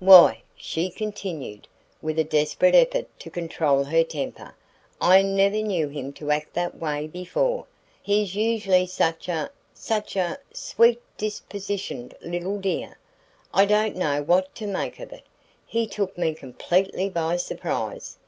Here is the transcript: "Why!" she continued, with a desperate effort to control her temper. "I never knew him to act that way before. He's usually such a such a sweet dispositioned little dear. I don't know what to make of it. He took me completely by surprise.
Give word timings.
"Why!" 0.00 0.42
she 0.54 0.90
continued, 0.90 1.66
with 2.02 2.18
a 2.18 2.22
desperate 2.22 2.74
effort 2.74 3.06
to 3.20 3.30
control 3.30 3.84
her 3.84 4.04
temper. 4.04 4.54
"I 5.00 5.22
never 5.22 5.62
knew 5.62 5.88
him 5.88 6.12
to 6.12 6.30
act 6.30 6.52
that 6.52 6.78
way 6.78 7.06
before. 7.06 7.64
He's 8.02 8.34
usually 8.36 8.86
such 8.86 9.30
a 9.30 9.50
such 9.72 10.14
a 10.14 10.40
sweet 10.52 11.00
dispositioned 11.16 12.12
little 12.20 12.58
dear. 12.60 12.98
I 13.54 13.64
don't 13.64 13.96
know 13.96 14.22
what 14.22 14.54
to 14.56 14.66
make 14.66 15.00
of 15.00 15.10
it. 15.10 15.24
He 15.64 15.86
took 15.86 16.18
me 16.18 16.34
completely 16.34 17.08
by 17.08 17.38
surprise. 17.38 18.18